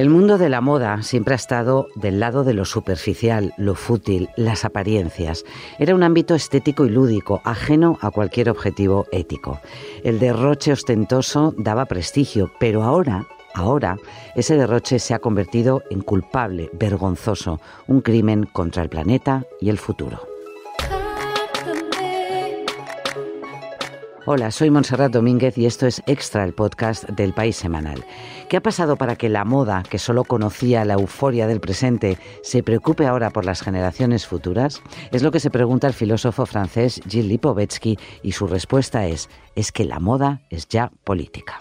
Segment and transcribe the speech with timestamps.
[0.00, 4.30] El mundo de la moda siempre ha estado del lado de lo superficial, lo fútil,
[4.34, 5.44] las apariencias.
[5.78, 9.60] Era un ámbito estético y lúdico, ajeno a cualquier objetivo ético.
[10.02, 13.98] El derroche ostentoso daba prestigio, pero ahora Ahora,
[14.36, 19.76] ese derroche se ha convertido en culpable, vergonzoso, un crimen contra el planeta y el
[19.76, 20.29] futuro.
[24.26, 28.04] Hola, soy Montserrat Domínguez y esto es Extra, el podcast del País Semanal.
[28.50, 32.62] ¿Qué ha pasado para que la moda, que solo conocía la euforia del presente, se
[32.62, 34.82] preocupe ahora por las generaciones futuras?
[35.10, 39.72] Es lo que se pregunta el filósofo francés Gilles Lipovetsky y su respuesta es, es
[39.72, 41.58] que la moda es ya política.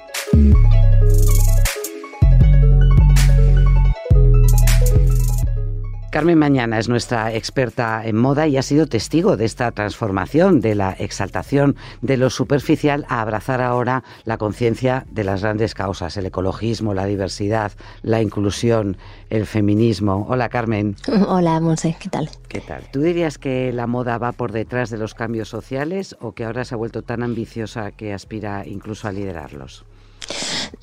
[6.11, 10.73] Carmen Mañana es nuestra experta en moda y ha sido testigo de esta transformación, de
[10.73, 16.25] la exaltación de lo superficial a abrazar ahora la conciencia de las grandes causas, el
[16.25, 18.97] ecologismo, la diversidad, la inclusión,
[19.29, 20.25] el feminismo.
[20.27, 20.95] Hola Carmen.
[21.27, 22.27] Hola Monse, ¿qué tal?
[22.47, 22.89] ¿Qué tal?
[22.91, 26.65] ¿Tú dirías que la moda va por detrás de los cambios sociales o que ahora
[26.65, 29.85] se ha vuelto tan ambiciosa que aspira incluso a liderarlos?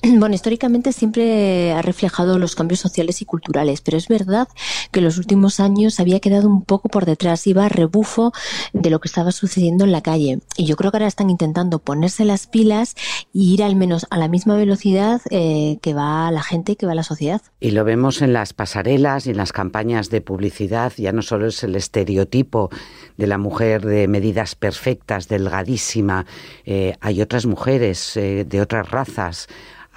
[0.18, 4.48] Bueno, históricamente siempre ha reflejado los cambios sociales y culturales, pero es verdad
[4.90, 8.32] que en los últimos años había quedado un poco por detrás, iba a rebufo
[8.72, 10.40] de lo que estaba sucediendo en la calle.
[10.56, 12.94] Y yo creo que ahora están intentando ponerse las pilas
[13.34, 16.94] e ir al menos a la misma velocidad eh, que va la gente, que va
[16.94, 17.42] la sociedad.
[17.60, 21.46] Y lo vemos en las pasarelas y en las campañas de publicidad, ya no solo
[21.46, 22.70] es el estereotipo
[23.16, 26.26] de la mujer de medidas perfectas, delgadísima,
[26.64, 29.48] eh, hay otras mujeres eh, de otras razas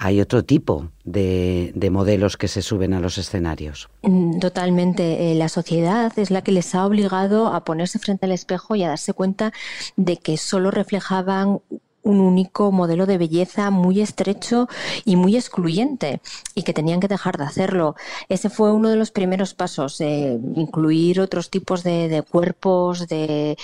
[0.02, 3.90] hay otro tipo de, modelos que se suben a los escenarios.
[4.02, 5.30] Mm, totalmente.
[5.30, 8.82] Eh, la sociedad es la que les ha obligado a ponerse frente al espejo y
[8.82, 9.52] a darse cuenta
[9.96, 11.60] de que solo reflejaban
[12.02, 14.68] un único modelo de belleza muy estrecho
[15.04, 16.20] y muy excluyente
[16.54, 17.94] y que tenían que dejar de hacerlo.
[18.28, 23.56] Ese fue uno de los primeros pasos, eh, incluir otros tipos de, cuerpos, de,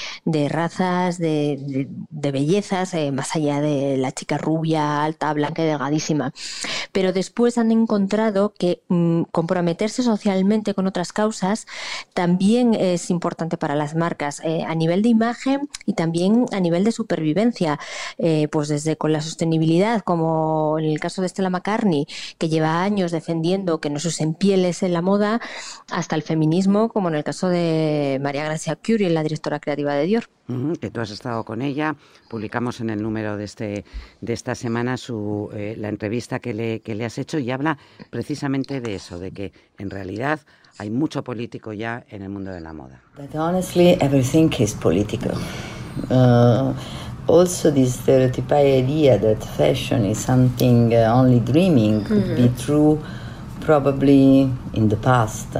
[0.48, 6.32] razas, de, bellezas, eh, más allá de la chica rubia, alta, blanca y delgadísima.
[6.92, 11.66] Pero después han encontrado que mm, comprometerse socialmente con otras causas
[12.14, 16.84] también es importante para las marcas, eh, a nivel de imagen y también a nivel
[16.84, 17.78] de supervivencia.
[18.28, 22.82] Eh, pues desde con la sostenibilidad, como en el caso de Stella McCartney, que lleva
[22.82, 25.40] años defendiendo que no se usen pieles en la moda,
[25.92, 30.06] hasta el feminismo, como en el caso de María Gracia Curie, la directora creativa de
[30.06, 30.24] Dior.
[30.80, 31.94] que tú has estado con ella.
[32.28, 33.84] Publicamos en el número de, este,
[34.20, 37.78] de esta semana su, eh, la entrevista que le, que le has hecho y habla
[38.10, 40.40] precisamente de eso, de que en realidad
[40.78, 43.00] hay mucho político ya en el mundo de la moda.
[43.34, 45.38] honestly, everything is political.
[46.10, 46.74] Uh,
[47.26, 52.36] also this stereotypical idea that fashion is something uh, only dreaming could mm -hmm.
[52.36, 52.66] be mm-hmm.
[52.66, 52.98] true
[53.60, 55.56] probably in the past.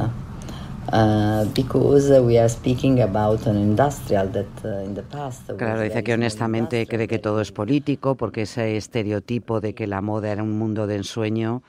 [0.93, 6.05] Uh, because we are speaking about an industrial that uh, in the past claro dice
[6.05, 10.45] que honestamente cree que todo es político porque ese estereotipo de que la moda era
[10.45, 11.65] un mundo de ensueño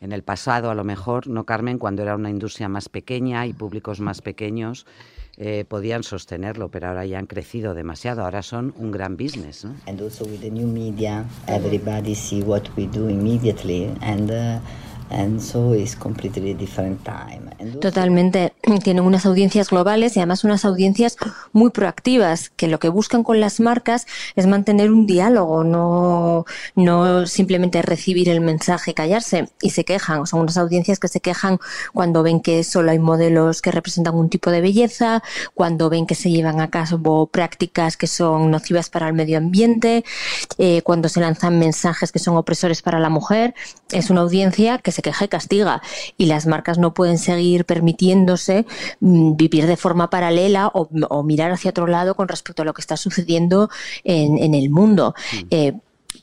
[0.00, 3.52] en el pasado a lo mejor no Carmen cuando era una industria más pequeña y
[3.52, 4.86] públicos más pequeños
[5.38, 9.66] eh, podían sostenerlo, pero ahora ya han crecido demasiado, ahora son un gran business.
[9.66, 9.74] ¿no?
[9.86, 14.60] And also with the new media, everybody see what we do immediately and uh,
[15.10, 17.50] and so it's completely different time.
[17.80, 18.54] Totalmente.
[18.82, 21.16] Tienen unas audiencias globales y además unas audiencias
[21.52, 26.44] muy proactivas, que lo que buscan con las marcas es mantener un diálogo, no,
[26.74, 29.48] no simplemente recibir el mensaje, callarse.
[29.60, 30.26] Y se quejan.
[30.26, 31.58] Son unas audiencias que se quejan
[31.92, 35.22] cuando ven que solo hay modelos que representan un tipo de belleza,
[35.54, 40.04] cuando ven que se llevan a cabo prácticas que son nocivas para el medio ambiente,
[40.58, 43.54] eh, cuando se lanzan mensajes que son opresores para la mujer.
[43.90, 45.82] Es una audiencia que se queja y castiga.
[46.16, 48.55] Y las marcas no pueden seguir ir permitiéndose
[49.00, 52.80] mm, vivir de forma paralela o, mirar hacia otro lado con respecto a lo que
[52.80, 53.68] está sucediendo
[54.04, 55.14] en, el mundo.
[55.32, 55.46] Mm.
[55.50, 55.72] Eh,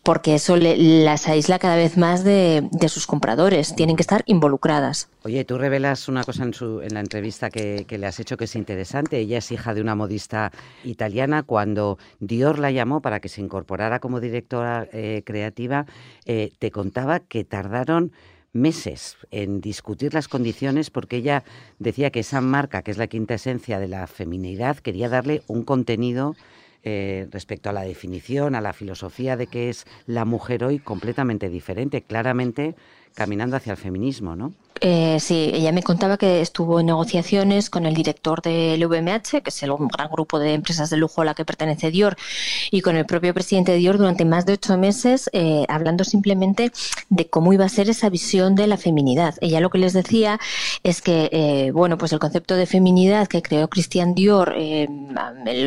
[0.03, 3.75] porque eso las aísla cada vez más de, sus compradores.
[3.75, 5.09] Tienen que estar involucradas.
[5.23, 8.45] Oye, tú revelas una cosa en, su, en la entrevista que, le has hecho que
[8.45, 9.19] es interesante.
[9.19, 10.51] Ella es hija de una modista
[10.83, 11.43] italiana.
[11.43, 15.85] Cuando Dior la llamó para que se incorporara como directora eh, creativa,
[16.25, 18.11] eh, te contaba que tardaron
[18.53, 21.43] meses en discutir las condiciones porque ella
[21.79, 25.63] decía que esa marca, que es la quinta esencia de la feminidad, quería darle un
[25.63, 26.35] contenido
[26.83, 31.49] eh, respecto a la definición, a la filosofía de qué es la mujer hoy completamente
[31.49, 32.01] diferente.
[32.01, 32.75] Claramente
[33.13, 34.53] caminando hacia el feminismo, ¿no?
[34.85, 39.49] Eh, sí, ella me contaba que estuvo en negociaciones con el director del VMH, que
[39.49, 42.17] es el gran grupo de empresas de lujo a la que pertenece Dior,
[42.69, 46.73] y con el propio presidente de Dior durante más de ocho meses, eh, hablando simplemente
[47.09, 49.35] de cómo iba a ser esa visión de la feminidad.
[49.39, 50.37] Ella lo que les decía
[50.83, 55.15] es que, eh, bueno, pues el concepto de feminidad que creó Christian Dior en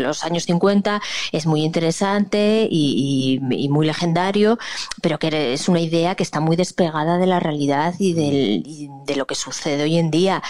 [0.02, 1.00] los años 50
[1.32, 3.38] es muy interesante y,
[3.70, 4.58] muy legendario,
[5.00, 9.16] pero que es una idea que está muy despegada de la realidad y del de
[9.16, 10.42] lo que sucede hoy en día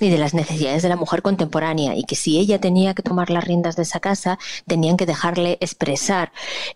[0.00, 3.30] y de las necesidades de la mujer contemporánea y que si ella tenía que tomar
[3.30, 6.32] las riendas de esa casa, tenían que dejarle expresar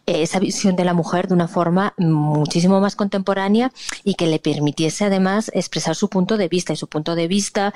[0.06, 3.72] esa visión de la mujer de una forma muchísimo más contemporánea
[4.04, 7.72] y que le permitiese además expresar su punto de vista y su punto de vista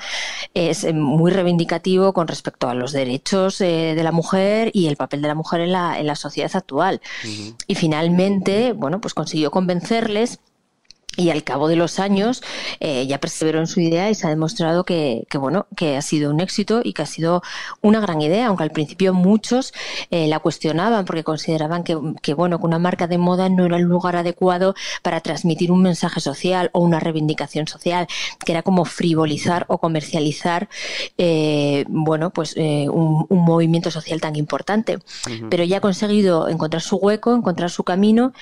[0.53, 4.97] es eh, muy reivindicativo con respecto a los derechos eh, de la mujer y el
[4.97, 7.01] papel de la mujer en la, en la sociedad actual.
[7.67, 10.39] Y finalmente, bueno, pues consiguió convencerles
[11.17, 12.41] y al cabo de los años
[12.79, 16.31] eh, ya perseveró en su idea y se ha demostrado que, bueno que ha sido
[16.31, 17.41] un éxito y que ha sido
[17.81, 19.73] una gran idea aunque al principio muchos
[20.11, 21.95] eh, la cuestionaban porque consideraban que,
[22.33, 26.19] bueno que una marca de moda no era el lugar adecuado para transmitir un mensaje
[26.19, 28.07] social o una reivindicación social
[28.43, 30.69] que era como frivolizar o comercializar
[31.17, 34.97] eh, bueno pues un, movimiento social tan importante.
[35.49, 38.33] Pero ya ha conseguido encontrar su hueco encontrar su camino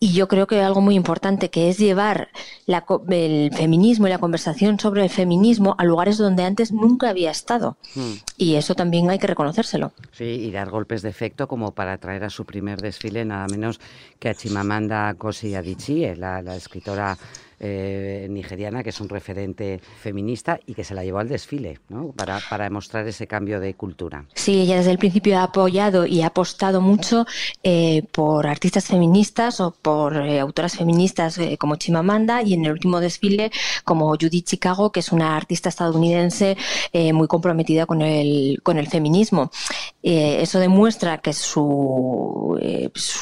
[0.00, 2.28] y yo creo que algo muy importante que es llevar
[2.66, 7.76] el feminismo y la conversación sobre el feminismo a lugares donde antes nunca había estado.
[7.94, 8.14] Hmm.
[8.36, 9.92] Y eso también hay que reconocérselo.
[10.12, 13.80] Sí, y dar golpes de efecto como para traer a su primer desfile nada menos
[14.20, 17.18] que a Chimamanda Ngozi Adichie, la, la escritora
[17.60, 21.80] eh, nigeriana, que es un referente feminista y que se la llevó al desfile,
[22.14, 24.26] para, para demostrar ese cambio de cultura.
[24.34, 27.26] Sí, ella desde el principio ha apoyado y ha apostado mucho
[27.64, 33.00] eh, por artistas feministas o por eh, autoras feministas como Chimamanda y en el último
[33.00, 33.50] desfile
[33.84, 36.56] como Judith Chicago, que es una artista estadounidense
[37.12, 39.50] muy comprometida con el, con el feminismo.
[40.02, 42.58] eso demuestra que su,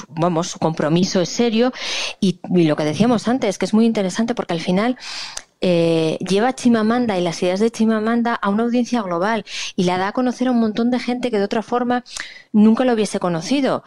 [0.09, 1.73] vamos, su compromiso es serio
[2.21, 4.97] y, y lo que decíamos antes, que es muy interesante porque al final
[5.61, 9.45] eh, lleva Chimamanda y las ideas de Chimamanda a una audiencia global
[9.75, 12.05] y la da a conocer a un montón de gente que de otra forma
[12.53, 13.83] nunca lo hubiese conocido.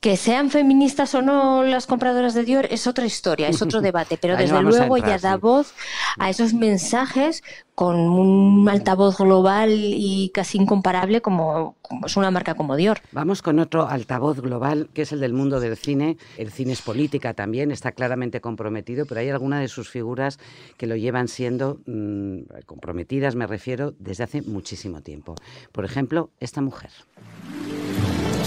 [0.00, 4.18] Que sean feministas o no las compradoras de Dior es otra historia, es otro debate,
[4.20, 5.74] pero desde luego ella da voz
[6.18, 7.42] a esos mensajes
[7.74, 13.00] con un altavoz global y casi incomparable como, es una marca como Dior.
[13.12, 16.16] Vamos con otro altavoz global que es el del mundo del cine.
[16.36, 20.38] El cine es política también, está claramente comprometido, pero hay algunas de sus figuras
[20.76, 25.34] que lo llevan siendo mm, comprometidas, me refiero, desde hace muchísimo tiempo.
[25.72, 26.90] Por ejemplo, esta mujer.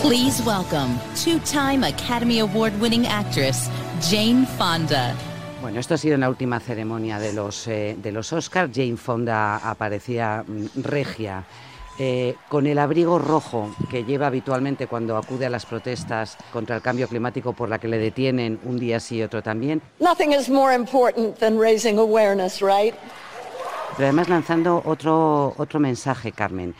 [0.02, 3.70] Please welcome two-time Academy Award-winning actress
[4.02, 5.14] Jane Fonda.
[5.62, 8.72] Bueno, esto ha sido en la última ceremonia de los, eh, de los Oscars.
[8.74, 11.44] Jane Fonda aparecía mm, regia.
[12.00, 16.82] Eh, con el abrigo rojo que lleva habitualmente cuando acude a las protestas contra el
[16.82, 19.84] cambio climático por la que le detienen un día sí y otro también.
[20.00, 22.96] Nothing is more important than raising awareness, right?
[23.98, 26.74] Pero además lanzando otro, otro mensaje, Carmen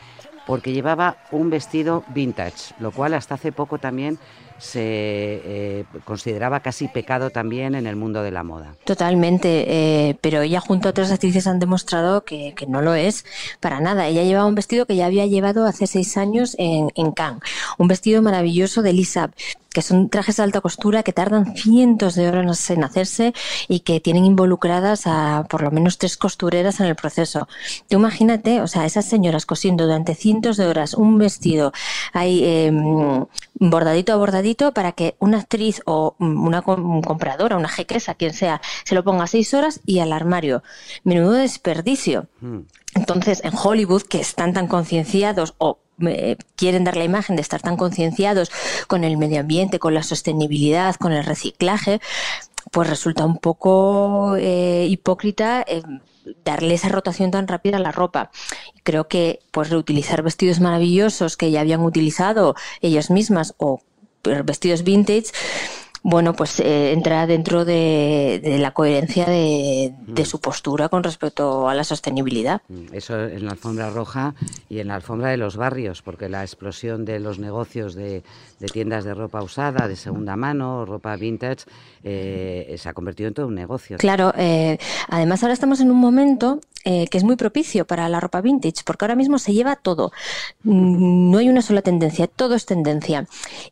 [0.46, 4.18] porque llevaba un vestido vintage, lo cual hasta hace poco también
[4.62, 8.76] se eh, consideraba casi pecado también en el mundo de la moda.
[8.84, 13.24] Totalmente, eh, pero ella junto a otras actrices han demostrado que, no lo es
[13.58, 14.06] para nada.
[14.06, 17.42] Ella llevaba un vestido que ya había llevado hace seis años en, en Cannes,
[17.76, 19.32] un vestido maravilloso de Lisa,
[19.72, 23.34] que son trajes de alta costura que tardan cientos de horas en hacerse
[23.68, 27.48] y que tienen involucradas a por lo menos tres costureras en el proceso.
[27.88, 31.72] Tú imagínate, o sea, esas señoras cosiendo durante cientos de horas un vestido
[32.12, 38.34] ahí em, bordadito a bordadito para que una actriz o una compradora, una jequesa, quien
[38.34, 40.62] sea, se lo ponga seis horas y al armario.
[41.04, 42.26] Menudo desperdicio.
[42.40, 42.60] Hmm.
[42.94, 45.78] Entonces, en Hollywood, que están tan concienciados o
[46.56, 48.50] quieren dar la imagen de estar tan concienciados
[48.88, 52.00] con el medio ambiente, con la sostenibilidad, con el reciclaje,
[52.70, 55.82] pues resulta un poco eh, hipócrita eh,
[56.44, 58.30] darle esa rotación tan rápida a la ropa.
[58.82, 63.80] Creo que pues reutilizar vestidos maravillosos que ya habían utilizado ellas mismas o
[64.44, 65.32] vestidos vintage
[66.02, 70.22] bueno, pues eh, entra dentro de, la coherencia de, mm.
[70.24, 72.60] su postura con respecto a la sostenibilidad.
[72.68, 74.34] Mm, eso en la alfombra roja
[74.68, 78.22] y en la alfombra de los barrios, porque la explosión de los negocios de,
[78.72, 81.64] tiendas de ropa usada, de segunda mano, ropa vintage,
[82.02, 83.96] eh, se ha convertido en todo un negocio.
[83.98, 84.78] Claro, eh,
[85.08, 88.82] además ahora estamos en un momento eh, que es muy propicio para la ropa vintage,
[88.84, 90.10] porque ahora mismo se lleva todo.
[90.64, 93.28] Mm, no hay una sola tendencia, todo es tendencia.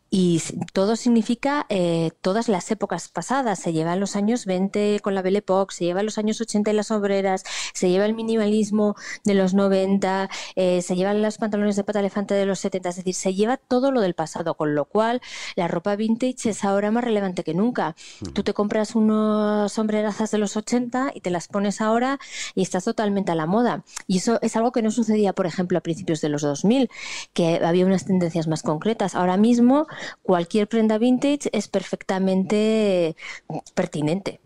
[0.09, 0.41] Y
[0.71, 3.59] todo significa eh, todas las épocas pasadas.
[3.59, 6.39] Se lleva en los años 20 con la Belle Époque, se lleva en los años
[6.39, 11.37] 80 en las obreras, se lleva el minimalismo de los 90, eh, se llevan los
[11.37, 14.55] pantalones de pata elefante de los 70, es decir, se lleva todo lo del pasado,
[14.55, 15.21] con lo cual
[15.55, 17.95] la ropa vintage es ahora más relevante que nunca.
[18.33, 22.17] Tú te compras unos sombrerazas de los 80 y te las pones ahora
[22.55, 23.83] y estás totalmente a la moda.
[24.07, 26.89] Y eso es algo que no sucedía, por ejemplo, a principios de los 2000,
[27.33, 29.15] que había unas tendencias más concretas.
[29.15, 29.87] Ahora mismo
[30.21, 33.15] cualquier prenda vintage es perfectamente
[33.73, 34.39] pertinente.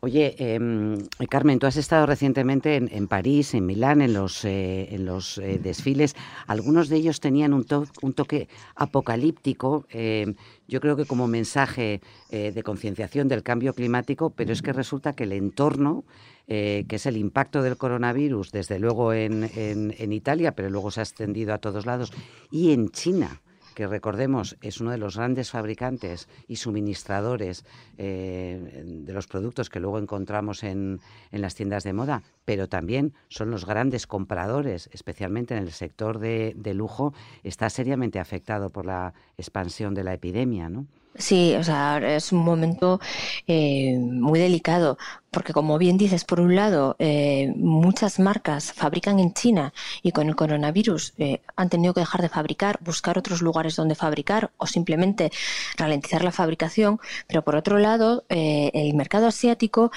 [0.00, 5.04] Oye, em, Carmen, tú has estado recientemente en, París, en Milán, en los, eh, en
[5.04, 6.14] los eh, desfiles.
[6.46, 7.66] Algunos de ellos tenían un,
[8.02, 10.34] un toque apocalíptico, em,
[10.68, 12.00] yo creo que como mensaje
[12.30, 16.04] eh, de concienciación del cambio climático, pero es que resulta que el entorno,
[16.46, 21.02] que es el impacto del coronavirus, desde luego en, en Italia, pero luego se ha
[21.02, 22.12] extendido a todos lados,
[22.50, 23.40] y en China
[23.76, 27.66] que recordemos es uno de los grandes fabricantes y suministradores
[27.98, 30.98] eh, de los productos que luego encontramos en,
[31.30, 36.54] las tiendas de moda, pero también son los grandes compradores, especialmente en el sector de,
[36.56, 37.12] de lujo,
[37.44, 40.86] está seriamente afectado por la expansión de la epidemia, ¿no?
[41.18, 43.00] Sí, o sea, es un momento
[43.46, 44.98] eh, muy delicado,
[45.30, 50.28] porque como bien dices, por un lado, eh, muchas marcas fabrican en China y con
[50.28, 51.14] el coronavirus
[51.56, 55.32] han tenido que dejar de fabricar, buscar otros lugares donde fabricar o simplemente
[55.76, 59.90] ralentizar la fabricación, pero por otro lado, el mercado asiático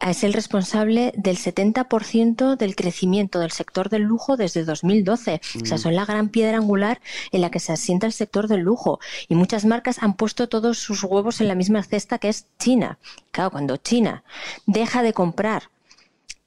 [0.00, 5.40] es el responsable del 70% del crecimiento del sector del lujo desde 2012.
[5.62, 5.80] O sea, mm.
[5.80, 7.00] son la gran piedra angular
[7.32, 9.00] en la que se asienta el sector del lujo.
[9.28, 12.98] Y muchas marcas han puesto todos sus huevos en la misma cesta que es China.
[13.32, 14.22] Claro, cuando China
[14.66, 15.70] deja de comprar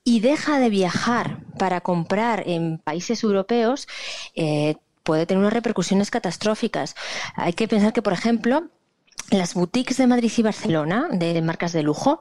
[0.04, 3.88] y deja de viajar para comprar en países europeos,
[4.36, 6.96] eh, puede tener unas repercusiones catastróficas.
[7.36, 8.70] Hay que pensar que, por ejemplo,
[9.32, 12.20] las boutiques de Madrid y Barcelona, de marcas de lujo,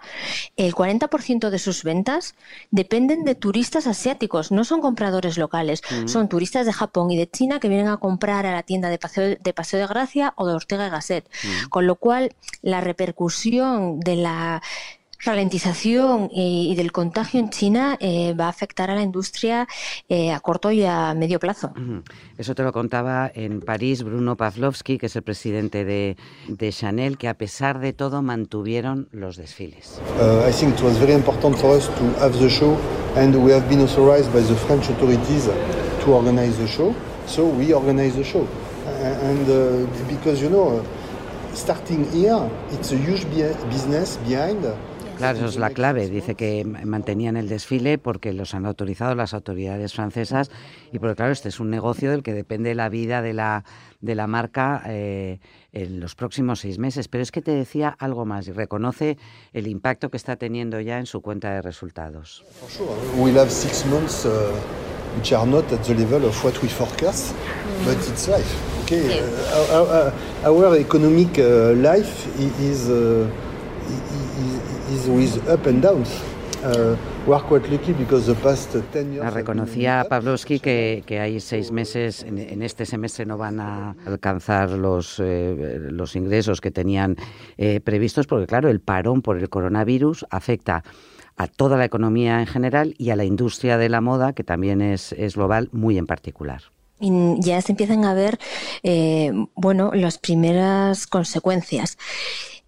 [0.56, 2.34] el 40% de sus ventas
[2.70, 6.06] dependen de turistas asiáticos, no son compradores locales, mm.
[6.06, 8.98] son turistas de Japón y de China que vienen a comprar a la tienda de
[8.98, 11.28] Paseo de, Paseo de Gracia o de Ortega y Gasset.
[11.42, 11.68] Mm.
[11.68, 14.62] Con lo cual, la repercusión de la
[15.22, 19.68] ralentización y, del contagio en China eh, va a afectar a la industria
[20.08, 21.72] eh, a corto y a medio plazo.
[22.38, 26.16] Eso te lo contaba en París Bruno Pavlovsky, que es el presidente de,
[26.48, 30.00] de Chanel, que a pesar de todo mantuvieron los desfiles.
[30.18, 32.76] Uh, I think it was very important for us to have the show
[33.16, 35.48] and we have been authorized by the French authorities
[36.04, 36.94] to organize the show,
[37.26, 38.46] so we organize the show.
[39.02, 40.84] And uh, because you know,
[41.54, 43.24] starting here, it's a huge
[43.70, 44.64] business behind.
[45.20, 46.08] Claro, eso es la clave.
[46.08, 50.50] Dice que mantenían el desfile porque los han autorizado las autoridades francesas
[50.92, 53.64] y porque, claro, este es un negocio del que depende la vida de la,
[54.00, 55.38] de la marca eh,
[55.74, 57.08] en los próximos seis meses.
[57.08, 59.18] Pero es que te decía algo más y reconoce
[59.52, 62.42] el impacto que está teniendo ya en su cuenta de resultados.
[63.18, 64.30] We have six months uh,
[65.18, 67.34] which are not at the level of what we forecast,
[67.84, 68.50] but it's life.
[68.84, 69.20] Okay,
[69.52, 70.10] uh,
[70.44, 72.26] our, economic uh, life
[72.58, 72.88] is
[79.30, 85.20] reconocía Pavlovsky que, que, hay seis meses, en, este semestre no van a alcanzar los,
[85.20, 87.16] eh, los ingresos que tenían
[87.56, 90.84] eh, previstos, porque claro, el parón por el coronavirus afecta
[91.36, 94.82] a toda la economía en general y a la industria de la moda, que también
[94.82, 96.62] es, es global, muy en particular.
[97.00, 98.38] Ya se empiezan a ver,
[98.82, 101.96] eh, bueno, las primeras consecuencias.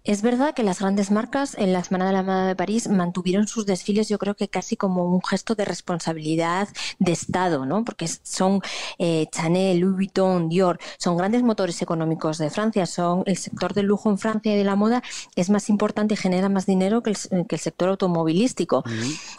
[0.03, 3.47] Es verdad que las grandes marcas en la Semana de la Moda de París mantuvieron
[3.47, 6.67] sus desfiles, yo creo que casi como un gesto de responsabilidad
[6.99, 7.85] de Estado, ¿no?
[7.85, 8.59] Porque son
[8.97, 13.85] eh, Chanel, Louis Vuitton, Dior, son grandes motores económicos de Francia, son el sector del
[13.85, 15.01] lujo en Francia y de la moda
[15.37, 18.83] es más importante y genera más dinero que el, sector automovilístico.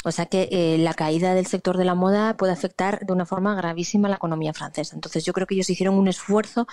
[0.05, 3.27] O sea que eh, la caída del sector de la moda puede afectar de una
[3.27, 4.95] forma gravísima a la economía francesa.
[4.95, 6.67] Entonces yo creo que ellos hicieron un esfuerzo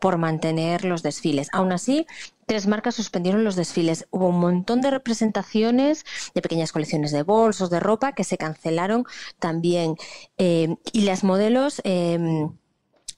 [0.00, 1.48] por mantener los desfiles.
[1.52, 2.06] Aún así,
[2.48, 4.08] tres marcas suspendieron los desfiles.
[4.10, 9.04] Hubo un montón de representaciones de pequeñas colecciones de bolsos, de ropa, que se cancelaron
[9.38, 9.94] también.
[10.38, 11.80] Eh, y las modelos...
[11.84, 12.48] Eh,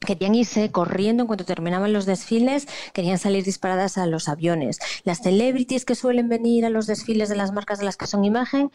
[0.00, 4.78] querían irse corriendo en cuanto terminaban los desfiles, querían salir disparadas a los aviones.
[5.04, 8.25] Las celebrities que suelen venir a los desfiles de las marcas de las que son
[8.25, 8.71] imagen,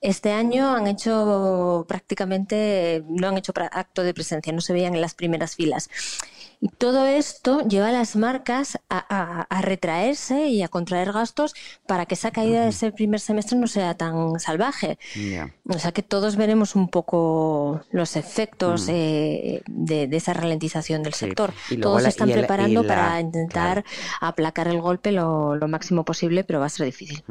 [0.00, 5.00] este año han hecho prácticamente, no han hecho acto de presencia, no se veían en
[5.00, 5.90] las primeras filas.
[6.62, 11.54] Y todo esto lleva a las marcas a, retraerse y a contraer gastos
[11.86, 14.98] para que esa caída de ese primer semestre no sea tan salvaje.
[15.66, 21.52] O sea que todos veremos un poco los efectos eh, de, esa ralentización del sector.
[21.80, 23.84] Todos se están preparando para intentar
[24.20, 27.22] aplacar el golpe lo, máximo posible, pero va a ser difícil.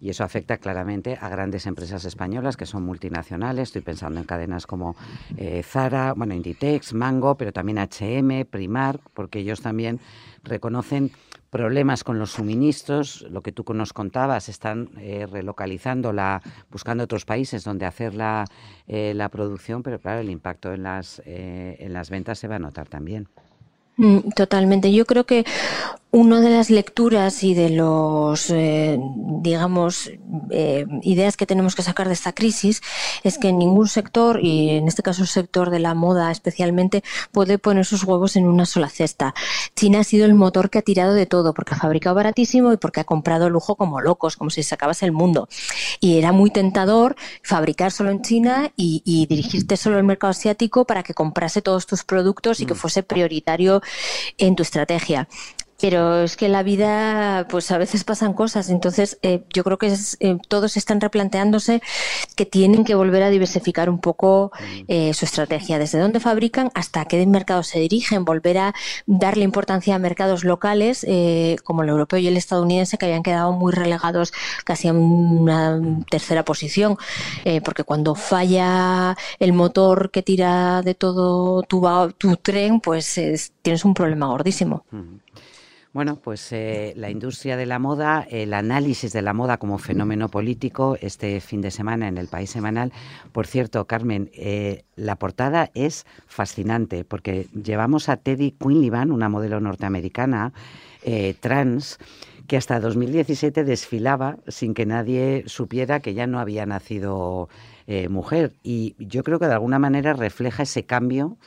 [0.00, 3.68] Y eso afecta claramente a grandes empresas españolas que son multinacionales.
[3.68, 4.96] Estoy pensando en cadenas como
[5.36, 10.00] eh, Zara, bueno, Inditex, Mango, pero también H&M, Primark, porque ellos también
[10.42, 11.12] reconocen
[11.50, 17.24] problemas con los suministros, lo que tú nos contabas, están eh, relocalizando, la, buscando otros
[17.24, 18.44] países donde hacer la,
[18.86, 22.58] eh, la producción, pero claro, el impacto en las, en las ventas se va a
[22.58, 23.28] notar también.
[23.98, 24.92] Mm, totalmente.
[24.92, 25.44] Yo creo que
[26.18, 28.98] una de las lecturas y de los, eh,
[29.40, 30.10] digamos,
[30.50, 32.82] eh, ideas que tenemos que sacar de esta crisis
[33.22, 37.58] es que ningún sector, y en este caso el sector de la moda especialmente, puede
[37.58, 39.32] poner sus huevos en una sola cesta.
[39.76, 42.78] China ha sido el motor que ha tirado de todo, porque ha fabricado baratísimo y
[42.78, 45.48] porque ha comprado lujo como locos, como si sacabas el mundo.
[46.00, 50.84] Y era muy tentador fabricar solo en China y, y dirigirte solo al mercado asiático
[50.84, 52.78] para que comprase todos tus productos y que mm.
[52.78, 53.82] fuese prioritario
[54.36, 55.28] en tu estrategia
[55.80, 58.68] pero es que la vida, pues a veces pasan cosas.
[58.68, 61.80] Entonces, eh, yo creo que eh, todos están replanteándose
[62.34, 64.50] que tienen que volver a diversificar un poco
[64.88, 68.74] eh, su estrategia, desde dónde fabrican hasta qué mercados se dirigen, volver a
[69.06, 71.06] darle importancia a mercados locales
[71.64, 74.32] como el europeo y el estadounidense que habían quedado muy relegados
[74.64, 75.80] casi a una
[76.10, 76.96] tercera posición,
[77.64, 81.86] porque cuando falla el motor que tira de todo tu,
[82.18, 83.20] tu tren, pues
[83.62, 84.84] tienes un problema gordísimo.
[85.98, 90.28] Bueno, pues eh, la industria de la moda, el análisis de la moda como fenómeno
[90.28, 92.92] político este fin de semana en el País Semanal.
[93.32, 99.58] Por cierto, Carmen, eh, la portada es fascinante porque llevamos a Teddy Quinlivan, una modelo
[99.58, 100.52] norteamericana
[101.02, 101.98] eh, trans,
[102.46, 107.48] que hasta 2017 desfilaba sin que nadie supiera que ya no había nacido
[108.08, 108.52] mujer.
[108.62, 111.38] Y yo creo que de alguna manera refleja ese cambio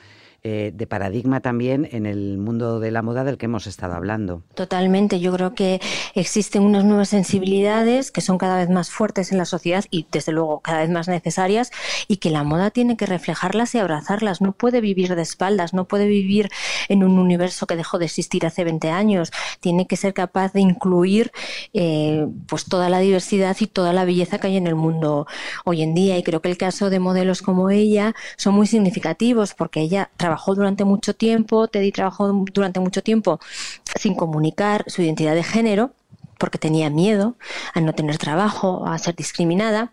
[0.43, 4.41] eh, de paradigma también en el mundo de la moda del que hemos estado hablando.
[4.55, 5.79] Totalmente, yo creo que
[6.15, 10.31] existen unas nuevas sensibilidades que son cada vez más fuertes en la sociedad y desde
[10.31, 11.71] luego cada vez más necesarias
[12.07, 15.86] y que la moda tiene que reflejarlas y abrazarlas, no puede vivir de espaldas, no
[15.86, 16.50] puede vivir
[16.89, 20.62] en un universo que dejó de existir hace 20 años, tiene que ser capaz de
[20.62, 21.31] incluir
[21.74, 25.27] eh, pues toda la diversidad y toda la belleza que hay en el mundo
[25.65, 26.17] hoy en día.
[26.17, 30.55] Y creo que el caso de modelos como ella son muy significativos porque ella trabajó
[30.55, 33.41] durante mucho tiempo, Teddy trabajó durante mucho tiempo
[34.00, 35.91] sin comunicar su identidad de género,
[36.37, 37.35] porque tenía miedo
[37.74, 39.91] a no tener trabajo, a ser discriminada.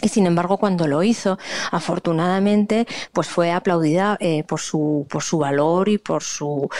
[0.00, 1.38] Y sin embargo, cuando lo hizo,
[1.72, 6.70] afortunadamente, pues fue aplaudida eh, por, su, por su valor y por su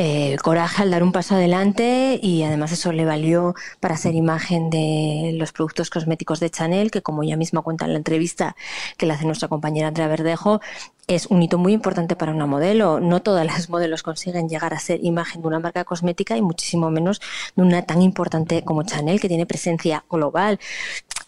[0.00, 4.70] eh, coraje al dar un paso adelante y además eso le valió para ser imagen
[4.70, 8.54] de los productos cosméticos de Chanel, que como ella misma cuenta en la entrevista
[8.96, 10.60] que le hace nuestra compañera Andrea Verdejo,
[11.08, 13.00] es un hito muy importante para una modelo.
[13.00, 16.90] No todas las modelos consiguen llegar a ser imagen de una marca cosmética y muchísimo
[16.90, 17.20] menos
[17.56, 20.60] de una tan importante como Chanel, que tiene presencia global.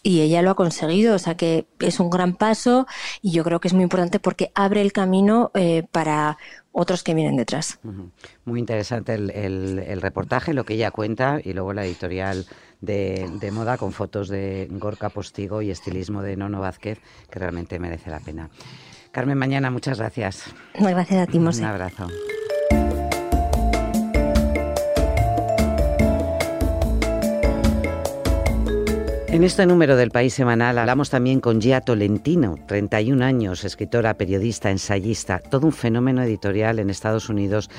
[0.03, 2.87] Y ella lo ha conseguido, o sea que es un gran paso
[3.21, 6.37] y yo creo que es muy importante porque abre el camino eh, para
[6.71, 7.79] otros que vienen detrás.
[8.45, 12.47] Muy interesante el, reportaje, lo que ella cuenta y luego la editorial
[12.79, 17.77] de, de, moda con fotos de Gorka Postigo y estilismo de Nono Vázquez, que realmente
[17.77, 18.49] merece la pena.
[19.11, 20.45] Carmen Mañana, muchas gracias.
[20.73, 21.61] Gracias a ti, Mose.
[21.61, 22.07] Un abrazo.
[29.31, 34.69] En este número del País Semanal hablamos también con Gia Tolentino, 31 años, escritora, periodista,
[34.69, 37.69] ensayista, todo un fenómeno editorial en Estados Unidos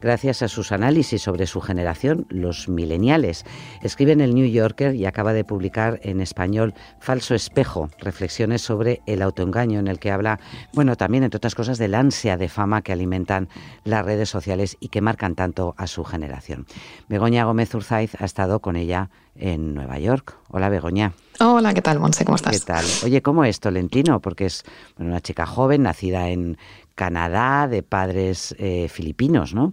[0.00, 3.44] gracias a sus análisis sobre su generación, los mileniales.
[3.82, 9.00] Escribe en el New Yorker y acaba de publicar en español Falso Espejo, reflexiones sobre
[9.06, 10.38] el autoengaño en el que habla,
[10.74, 13.48] bueno, también entre otras cosas del ansia de fama que alimentan
[13.82, 16.66] las redes sociales y que marcan tanto a su generación.
[17.08, 20.36] Begoña Gómez Urzaiz ha estado con ella en Nueva York.
[20.48, 21.12] Hola Begoña.
[21.40, 22.24] Hola, ¿qué tal, Monse?
[22.24, 22.58] ¿Cómo estás?
[22.58, 22.84] ¿Qué tal?
[23.04, 24.20] Oye, ¿cómo es Tolentino?
[24.20, 24.62] Porque es
[24.98, 26.58] una chica joven, nacida en
[27.00, 29.72] Canadá, de padres eh, filipinos, ¿no?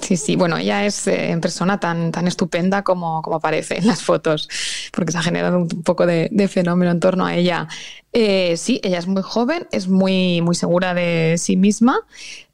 [0.00, 0.36] Sí, sí.
[0.36, 4.48] Bueno, ella es eh, en persona tan, tan estupenda como, como aparece en las fotos,
[4.92, 7.66] porque se ha generado un poco de, fenómeno en torno a ella.
[8.12, 11.98] Eh, sí, ella es muy joven, es muy, muy segura de sí misma.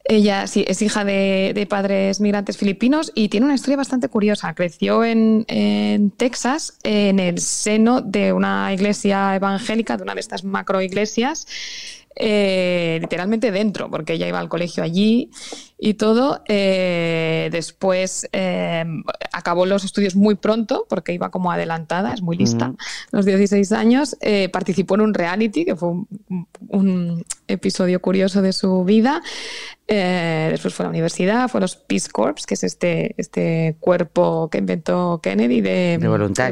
[0.04, 4.52] Ella sí, es hija de, padres migrantes filipinos y tiene una historia bastante curiosa.
[4.54, 10.42] Creció en, en, Texas, en el seno de una iglesia evangélica, de una de estas
[10.44, 11.46] macro iglesias.
[12.14, 15.30] Eh, literalmente dentro, porque ella iba al colegio allí
[15.78, 16.42] y todo.
[16.46, 18.84] Eh, después eh,
[19.32, 22.74] acabó los estudios muy pronto, porque iba como adelantada, es muy lista,
[23.10, 24.16] los 16 años.
[24.52, 25.90] participó en un reality, que fue
[26.68, 29.22] un, episodio curioso de su vida.
[29.86, 34.48] después fue a la universidad, fue a los Peace Corps, que es este, este cuerpo
[34.50, 35.98] que inventó Kennedy de,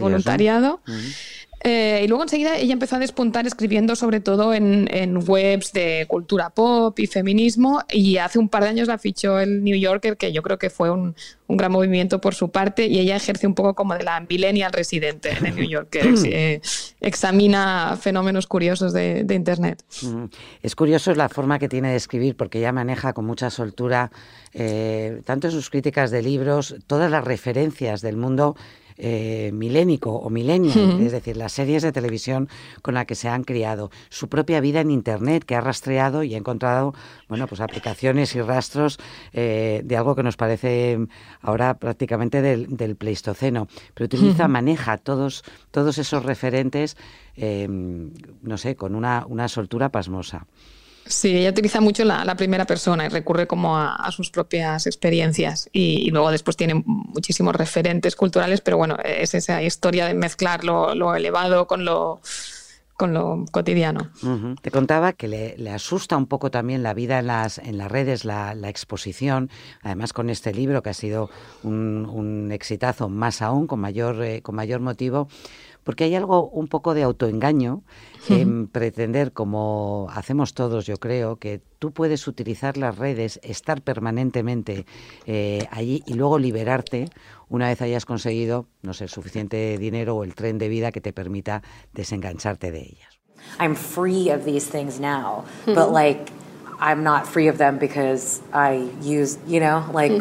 [0.00, 0.80] voluntariado.
[1.62, 4.88] Eh, y luego enseguida ella empezó a despuntar escribiendo sobre todo en,
[5.26, 9.62] webs de cultura pop y feminismo y hace un par de años la fichó el
[9.62, 11.14] New Yorker que yo creo que fue un,
[11.48, 15.32] gran movimiento por su parte y ella ejerce un poco como de la millennial residente
[15.36, 16.60] en el New Yorker, eh,
[17.00, 19.84] examina fenómenos curiosos de, Internet.
[20.62, 24.12] Es curioso la forma que tiene de escribir porque ella maneja con mucha soltura
[24.52, 28.56] eh, tanto sus críticas de libros, todas las referencias del mundo
[29.02, 32.50] eh, milénico o milenio, es decir, las series de televisión
[32.82, 36.34] con las que se han criado, su propia vida en Internet, que ha rastreado y
[36.34, 36.94] ha encontrado,
[37.26, 38.98] bueno, pues aplicaciones y rastros
[39.32, 40.98] eh, de algo que nos parece
[41.40, 46.98] ahora prácticamente del, Pleistoceno, pero utiliza, maneja todos, todos esos referentes,
[47.36, 50.46] eh, no sé, con una, una soltura pasmosa.
[51.06, 56.10] Sí, ella utiliza mucho la, primera persona y recurre como a, sus propias experiencias y,
[56.10, 61.66] luego después tiene muchísimos referentes culturales, pero bueno, es esa historia de mezclar lo, elevado
[61.66, 62.20] con lo,
[63.50, 64.10] cotidiano.
[64.62, 68.24] Te contaba que le, asusta un poco también la vida en las, en las redes,
[68.24, 69.50] la, exposición,
[69.82, 71.30] además con este libro que ha sido
[71.64, 75.28] un, exitazo más aún, con mayor, eh, con mayor motivo
[75.84, 77.82] porque hay algo un poco de autoengaño
[78.28, 84.86] en pretender, como hacemos todos, yo creo, que tú puedes utilizar las redes, estar permanentemente
[85.26, 87.08] eh, allí y luego liberarte
[87.48, 91.12] una vez hayas conseguido, no sé, suficiente dinero o el tren de vida que te
[91.12, 91.62] permita
[91.92, 93.20] desengancharte de ellas.
[93.58, 96.30] I'm free of these things now, but like
[96.78, 100.12] I'm not free of them because I use, you know, like.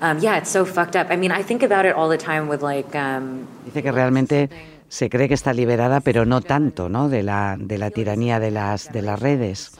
[0.00, 1.08] Um, yeah, it's so fucked up.
[1.10, 2.94] I mean, I think about it all the time with like.
[2.94, 4.48] Um, Dice que realmente
[4.88, 7.08] se cree que está liberada, pero no tanto, ¿no?
[7.08, 9.72] De la, de la tiranía de las, de las redes.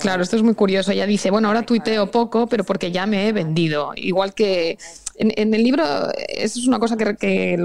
[0.00, 0.92] Claro, esto es muy curioso.
[0.92, 3.92] Ella dice, bueno, ahora tuiteo poco, pero porque ya me he vendido.
[3.94, 4.78] Igual que
[5.16, 5.84] en, el libro,
[6.28, 7.58] eso es una cosa que, que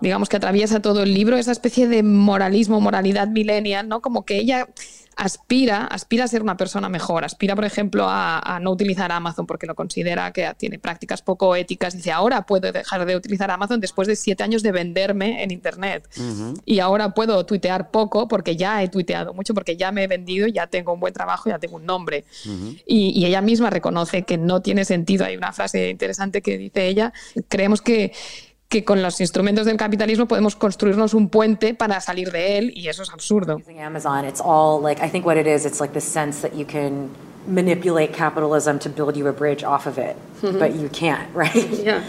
[0.00, 4.00] digamos que atraviesa todo el libro, esa especie de moralismo, moralidad millennial, ¿no?
[4.00, 4.68] Como que ella
[5.20, 9.66] aspira, aspira a ser una persona mejor, aspira, por ejemplo, a, no utilizar Amazon porque
[9.66, 11.94] lo considera que tiene prácticas poco éticas.
[11.94, 16.08] Dice, ahora puedo dejar de utilizar Amazon después de siete años de venderme en Internet.
[16.64, 20.46] Y ahora puedo tuitear poco porque ya he tuiteado mucho, porque ya me he vendido,
[20.46, 22.24] ya tengo un buen trabajo, ya tengo un nombre.
[22.86, 25.26] y, y ella misma reconoce que no tiene sentido.
[25.26, 27.12] Hay una frase interesante que dice ella,
[27.48, 28.12] creemos que
[28.70, 32.88] que con los instrumentos del capitalismo podemos construirnos un puente para salir de él y
[32.88, 33.60] eso es absurdo.
[33.84, 36.64] Amazon, it's all like I think what it is, it's like the sense that you
[36.64, 37.10] can
[37.48, 41.56] manipulate capitalism to build you a bridge off of it, but you can't, right?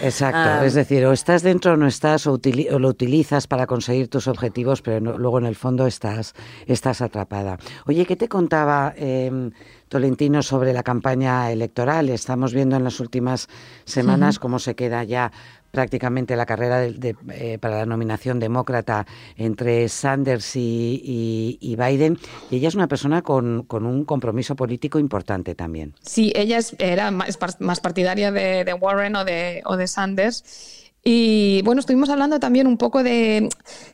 [0.02, 2.38] Exacto, um, es decir, o estás dentro o no estás, o,
[2.78, 6.34] lo utilizas para conseguir tus objetivos, pero luego en el fondo estás,
[6.66, 7.58] estás atrapada.
[7.86, 9.50] Oye, ¿qué te contaba eh,
[9.88, 12.10] Tolentino sobre la campaña electoral?
[12.10, 13.48] Estamos viendo en las últimas
[13.84, 15.32] semanas cómo se queda ya
[15.72, 19.06] prácticamente la carrera de, eh, para la nominación demócrata
[19.36, 22.18] entre Sanders y, Biden.
[22.50, 25.94] Y ella es una persona con, un compromiso político importante también.
[26.02, 30.81] Sí, ella era más, partidaria de, de Warren o de, o de Sanders.
[31.04, 33.48] Y bueno, estuvimos hablando también un poco de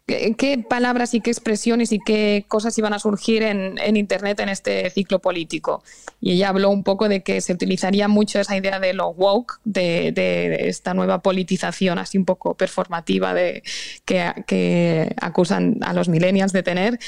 [0.06, 4.90] qué, palabras y qué expresiones y qué cosas iban a surgir en, Internet en este
[4.90, 5.82] ciclo político.
[6.20, 9.58] Y ella habló un poco de que se utilizaría mucho esa idea de lo woke,
[9.64, 13.62] de, esta nueva politización así un poco performativa de,
[14.04, 16.98] que, que acusan a los millennials de tener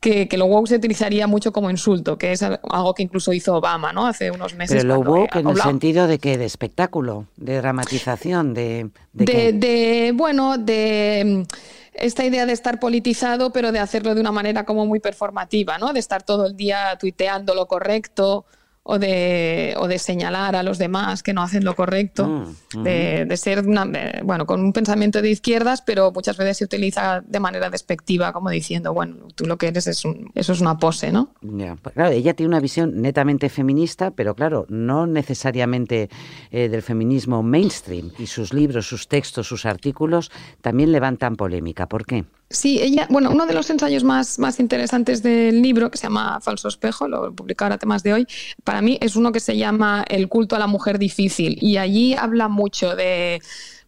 [0.00, 3.92] que, lo woke se utilizaría mucho como insulto, que es algo que incluso hizo Obama,
[3.92, 4.06] ¿no?
[4.06, 4.82] Hace unos meses.
[4.82, 8.90] Pero lo woke en el sentido de que de espectáculo, de dramatización, de...
[9.12, 11.54] De, de, bueno, de mm,
[11.94, 15.92] esta idea de estar politizado, pero de hacerlo de una manera como muy performativa, ¿no?
[15.92, 18.46] De estar todo el día tuiteando lo correcto,
[18.90, 22.26] o de, o de señalar a los demás que no hacen lo correcto,
[22.74, 23.86] mm, de, ser una,
[24.24, 28.50] bueno, con un pensamiento de izquierdas, pero muchas veces se utiliza de manera despectiva, como
[28.50, 31.32] diciendo, bueno, tú lo que eres es un, eso es una pose, ¿no?
[31.40, 36.10] Pues claro, ella tiene una visión netamente feminista, pero claro, no necesariamente
[36.50, 38.10] eh, del feminismo mainstream.
[38.18, 41.88] Y sus libros, sus textos, sus artículos también levantan polémica.
[41.88, 42.24] ¿Por qué?
[42.52, 46.40] Sí, ella, bueno, uno de los ensayos más, más interesantes del libro, que se llama
[46.40, 48.26] Falso Espejo, lo publicado ahora temas de hoy,
[48.64, 51.58] para mí es uno que se llama El culto a la mujer difícil.
[51.60, 53.40] Y allí habla mucho de,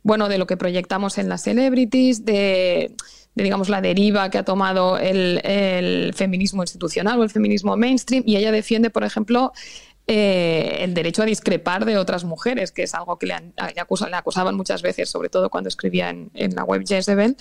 [0.04, 2.94] bueno, de lo que proyectamos en las celebrities, de
[3.34, 8.52] digamos, la deriva que ha tomado el, feminismo institucional o el feminismo mainstream, y ella
[8.52, 9.52] defiende, por ejemplo,
[10.06, 13.34] eh, el derecho a discrepar de otras mujeres, que es algo que le,
[14.12, 17.36] acusaban muchas veces, sobre todo cuando escribía en, en la web Jezebel.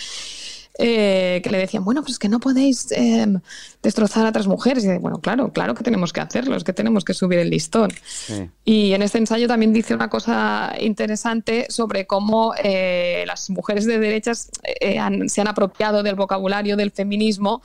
[0.78, 3.40] Eh, que le decían, bueno, pues es que no podéis em,
[3.84, 4.86] destrozar a otras mujeres.
[4.86, 7.92] Y bueno, claro, claro que tenemos que hacerlo, es que tenemos que subir el listón.
[8.64, 14.00] Y en este ensayo también dice una cosa interesante sobre cómo eh, las mujeres de
[14.00, 17.62] derechas eh, se han apropiado del vocabulario del feminismo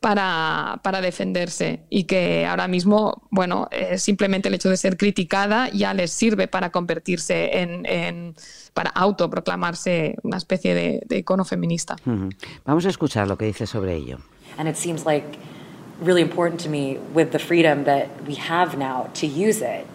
[0.00, 5.92] para, para, defenderse y que ahora mismo, bueno, simplemente el hecho de ser criticada ya
[5.92, 8.34] les sirve para convertirse en, en
[8.72, 11.96] para autoproclamarse una especie de, de icono feminista.
[12.06, 12.36] Uh -huh.
[12.64, 14.18] Vamos a escuchar lo que dice sobre ello.
[14.56, 15.38] And it seems like
[16.02, 19.86] really important to me with the freedom that we have now to use it.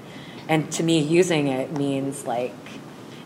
[0.47, 2.53] And to me, using it means like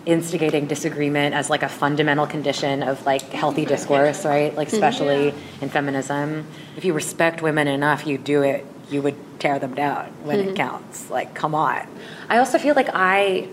[0.05, 4.55] instigating disagreement as like a fundamental condition of like healthy discourse, right?
[4.55, 5.35] Like especially yeah.
[5.61, 6.45] in feminism.
[6.77, 10.49] If you respect women enough, you do it, you would tear them down when mm-hmm.
[10.49, 11.09] it counts.
[11.09, 11.87] Like, come on.
[12.29, 13.49] I also feel like I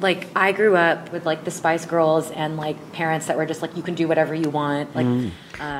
[0.00, 3.62] like I grew up with like the Spice Girls and like parents that were just
[3.62, 4.94] like you can do whatever you want.
[4.94, 5.30] Like mm.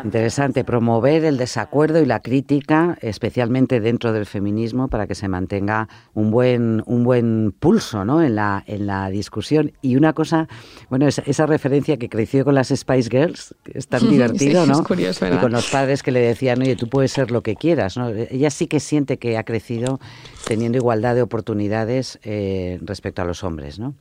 [0.04, 5.88] Interesante, promover el desacuerdo y la crítica, especialmente dentro del feminismo, para que se mantenga
[6.14, 8.22] un buen, un buen pulso ¿no?
[8.22, 9.72] en, la, en la discusión.
[9.82, 10.48] Y una cosa,
[10.88, 14.82] bueno, esa, esa referencia que creció con las Spice Girls, es tan divertido, ¿no?
[14.82, 17.96] y con los padres que le decían, oye, tú puedes ser lo que quieras.
[17.96, 18.08] ¿no?
[18.08, 20.00] Ella sí que siente que ha crecido
[20.46, 23.94] teniendo igualdad de oportunidades eh, respecto a los hombres, ¿no?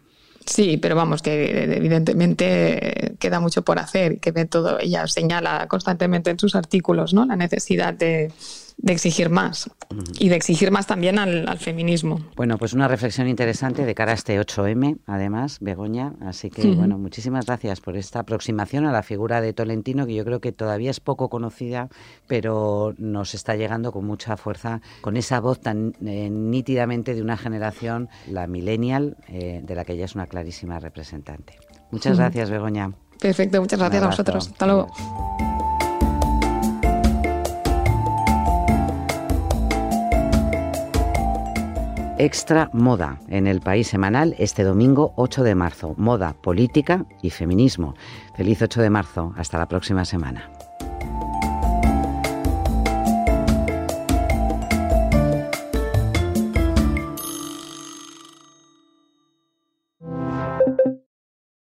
[0.45, 6.29] Sí, pero vamos, que evidentemente queda mucho por hacer que ve todo, ella señala constantemente
[6.29, 7.25] en sus artículos ¿no?
[7.25, 8.31] la necesidad de,
[8.77, 9.69] de exigir más
[10.19, 12.19] y de exigir más también al, feminismo.
[12.35, 16.13] Bueno, pues una reflexión interesante de cara a este 8M, además, Begoña.
[16.21, 20.25] Así que, bueno, muchísimas gracias por esta aproximación a la figura de Tolentino, que yo
[20.25, 21.89] creo que todavía es poco conocida,
[22.27, 27.38] pero nos está llegando con mucha fuerza, con esa voz tan eh, nítidamente de una
[27.38, 31.57] generación, la millennial, eh, de la que ella es una clarísima representante.
[31.91, 32.91] Muchas gracias, Begoña.
[33.19, 34.47] Perfecto, muchas gracias a vosotros.
[34.49, 34.88] Hasta luego.
[42.17, 45.95] Extra Moda en el País Semanal este domingo 8 de marzo.
[45.97, 47.93] Moda, política y feminismo.
[48.38, 49.34] Feliz 8 de marzo.
[49.36, 50.55] Hasta la próxima semana.